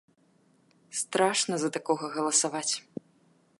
[1.01, 2.73] Страшна за такога галасаваць.